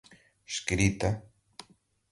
escrita 0.51 1.09